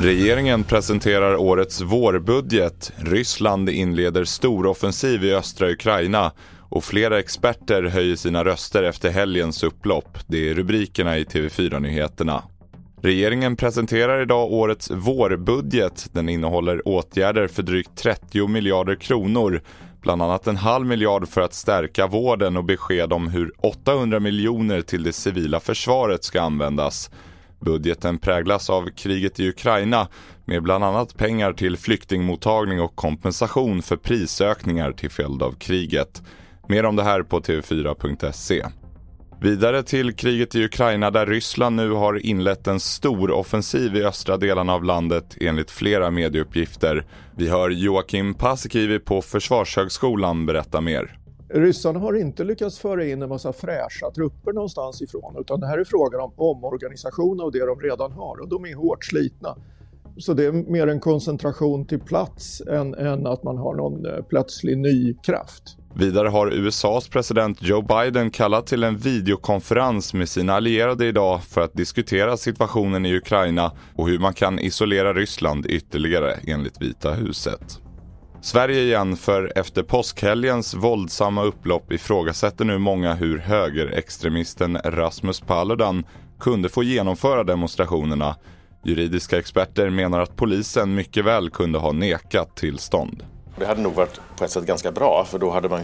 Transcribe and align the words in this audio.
Regeringen 0.00 0.64
presenterar 0.64 1.36
årets 1.36 1.80
vårbudget. 1.80 2.92
Ryssland 2.96 3.70
inleder 3.70 4.24
storoffensiv 4.24 5.24
i 5.24 5.34
östra 5.34 5.70
Ukraina 5.70 6.32
och 6.58 6.84
flera 6.84 7.18
experter 7.18 7.82
höjer 7.82 8.16
sina 8.16 8.44
röster 8.44 8.82
efter 8.82 9.10
helgens 9.10 9.62
upplopp. 9.62 10.18
Det 10.26 10.50
är 10.50 10.54
rubrikerna 10.54 11.18
i 11.18 11.24
TV4-nyheterna. 11.24 12.42
Regeringen 13.02 13.56
presenterar 13.56 14.22
idag 14.22 14.52
årets 14.52 14.90
vårbudget. 14.90 16.08
Den 16.12 16.28
innehåller 16.28 16.88
åtgärder 16.88 17.46
för 17.46 17.62
drygt 17.62 17.96
30 17.96 18.48
miljarder 18.48 18.94
kronor. 18.94 19.62
Bland 20.02 20.22
annat 20.22 20.46
en 20.46 20.56
halv 20.56 20.86
miljard 20.86 21.28
för 21.28 21.40
att 21.40 21.54
stärka 21.54 22.06
vården 22.06 22.56
och 22.56 22.64
besked 22.64 23.12
om 23.12 23.28
hur 23.28 23.52
800 23.58 24.20
miljoner 24.20 24.82
till 24.82 25.02
det 25.02 25.12
civila 25.12 25.60
försvaret 25.60 26.24
ska 26.24 26.40
användas. 26.40 27.10
Budgeten 27.60 28.18
präglas 28.18 28.70
av 28.70 28.90
kriget 28.90 29.40
i 29.40 29.48
Ukraina 29.48 30.08
med 30.44 30.62
bland 30.62 30.84
annat 30.84 31.16
pengar 31.16 31.52
till 31.52 31.76
flyktingmottagning 31.76 32.80
och 32.80 32.96
kompensation 32.96 33.82
för 33.82 33.96
prisökningar 33.96 34.92
till 34.92 35.10
följd 35.10 35.42
av 35.42 35.52
kriget. 35.52 36.22
Mer 36.68 36.84
om 36.84 36.96
det 36.96 37.02
här 37.02 37.22
på 37.22 37.40
tv4.se. 37.40 38.66
Vidare 39.42 39.82
till 39.82 40.12
kriget 40.12 40.54
i 40.54 40.64
Ukraina 40.64 41.10
där 41.10 41.26
Ryssland 41.26 41.76
nu 41.76 41.90
har 41.90 42.26
inlett 42.26 42.66
en 42.66 42.80
stor 42.80 43.30
offensiv 43.30 43.96
i 43.96 44.04
östra 44.04 44.36
delarna 44.36 44.74
av 44.74 44.84
landet 44.84 45.36
enligt 45.40 45.70
flera 45.70 46.10
medieuppgifter. 46.10 47.06
Vi 47.36 47.48
hör 47.48 47.70
Joakim 47.70 48.34
Paasikivi 48.34 48.98
på 48.98 49.22
Försvarshögskolan 49.22 50.46
berätta 50.46 50.80
mer. 50.80 51.18
Ryssarna 51.48 51.98
har 51.98 52.20
inte 52.20 52.44
lyckats 52.44 52.78
föra 52.78 53.04
in 53.06 53.22
en 53.22 53.28
massa 53.28 53.52
fräscha 53.52 54.10
trupper 54.14 54.52
någonstans 54.52 55.02
ifrån 55.02 55.36
utan 55.40 55.60
det 55.60 55.66
här 55.66 55.78
är 55.78 55.84
frågan 55.84 56.20
om 56.20 56.32
omorganisation 56.36 57.40
av 57.40 57.52
det 57.52 57.66
de 57.66 57.80
redan 57.80 58.12
har 58.12 58.40
och 58.40 58.48
de 58.48 58.64
är 58.64 58.74
hårt 58.74 59.04
slitna. 59.04 59.56
Så 60.18 60.34
det 60.34 60.44
är 60.44 60.52
mer 60.52 60.86
en 60.86 61.00
koncentration 61.00 61.86
till 61.86 62.00
plats 62.00 62.60
än, 62.60 62.94
än 62.94 63.26
att 63.26 63.42
man 63.42 63.58
har 63.58 63.74
någon 63.74 64.06
eh, 64.06 64.22
plötslig 64.22 64.78
ny 64.78 65.14
kraft. 65.14 65.76
Vidare 65.94 66.28
har 66.28 66.50
USAs 66.52 67.08
president 67.08 67.62
Joe 67.62 67.82
Biden 67.82 68.30
kallat 68.30 68.66
till 68.66 68.84
en 68.84 68.96
videokonferens 68.96 70.14
med 70.14 70.28
sina 70.28 70.54
allierade 70.54 71.06
idag 71.06 71.44
för 71.44 71.60
att 71.60 71.74
diskutera 71.74 72.36
situationen 72.36 73.06
i 73.06 73.16
Ukraina 73.16 73.72
och 73.96 74.08
hur 74.08 74.18
man 74.18 74.34
kan 74.34 74.58
isolera 74.58 75.14
Ryssland 75.14 75.66
ytterligare 75.66 76.38
enligt 76.46 76.82
Vita 76.82 77.12
huset. 77.12 77.80
Sverige 78.42 78.82
igen 78.82 79.16
för 79.16 79.52
efter 79.56 79.82
påskhelgens 79.82 80.74
våldsamma 80.74 81.42
upplopp 81.42 81.92
ifrågasätter 81.92 82.64
nu 82.64 82.78
många 82.78 83.14
hur 83.14 83.38
högerextremisten 83.38 84.78
Rasmus 84.84 85.40
Paludan 85.40 86.04
kunde 86.40 86.68
få 86.68 86.82
genomföra 86.82 87.44
demonstrationerna. 87.44 88.36
Juridiska 88.84 89.38
experter 89.38 89.90
menar 89.90 90.20
att 90.20 90.36
polisen 90.36 90.94
mycket 90.94 91.24
väl 91.24 91.50
kunde 91.50 91.78
ha 91.78 91.92
nekat 91.92 92.56
tillstånd. 92.56 93.24
Det 93.62 93.68
hade 93.68 93.80
nog 93.80 93.94
varit 93.94 94.20
på 94.36 94.44
ett 94.44 94.50
sätt 94.50 94.66
ganska 94.66 94.92
bra 94.92 95.26
för 95.30 95.38
då 95.38 95.50
hade 95.50 95.68
man 95.68 95.80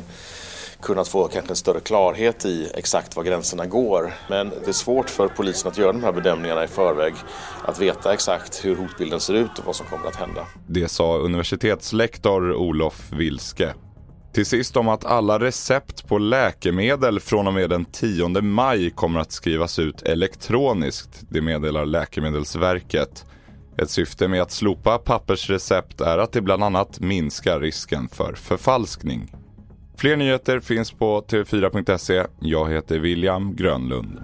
kunnat 0.83 1.09
få 1.09 1.29
kanske 1.29 1.53
en 1.53 1.57
större 1.57 1.81
klarhet 1.81 2.45
i 2.45 2.71
exakt 2.75 3.17
var 3.17 3.25
gränserna 3.25 3.67
går. 3.67 4.13
Men 4.29 4.51
det 4.51 4.69
är 4.69 4.73
svårt 4.73 5.11
för 5.11 5.29
polisen 5.29 5.71
att 5.71 5.79
göra 5.79 5.93
de 5.93 6.03
här 6.03 6.13
bedömningarna 6.13 6.65
i 6.65 6.67
förväg. 6.67 7.15
Att 7.65 7.81
veta 7.81 8.13
exakt 8.13 8.65
hur 8.65 8.77
hotbilden 8.77 9.21
ser 9.21 9.35
ut 9.35 9.59
och 9.59 9.65
vad 9.65 9.77
som 9.77 9.87
kommer 9.87 10.07
att 10.07 10.17
hända. 10.17 10.47
Det 10.67 10.89
sa 10.89 11.17
universitetslektor 11.17 12.55
Olof 12.55 13.13
Wilske. 13.13 13.75
Till 14.33 14.47
sist 14.47 14.77
om 14.77 14.89
att 14.89 15.05
alla 15.05 15.39
recept 15.39 16.09
på 16.09 16.19
läkemedel 16.19 17.21
från 17.21 17.47
och 17.47 17.55
med 17.55 17.71
den 17.71 17.85
10 17.85 18.29
maj 18.29 18.91
kommer 18.91 19.21
att 19.21 19.33
skrivas 19.33 19.79
ut 19.79 20.03
elektroniskt. 20.03 21.21
Det 21.29 21.41
meddelar 21.41 21.87
Läkemedelsverket. 21.87 23.25
Ett 23.83 23.91
syfte 23.91 24.29
med 24.29 24.43
att 24.43 24.51
slopa 24.51 24.99
pappersrecept 24.99 26.01
är 26.01 26.19
att 26.19 26.33
det 26.33 26.41
bland 26.41 26.65
annat 26.65 27.01
minskar 27.01 27.61
risken 27.61 28.09
för 28.09 28.35
förfalskning. 28.35 29.33
Fler 29.97 30.17
nyheter 30.17 30.61
finns 30.61 30.93
på 30.93 31.21
tv4.se. 31.21 32.27
Jag 32.41 32.71
heter 32.71 32.99
William 32.99 33.57
Grönlund. 33.57 34.21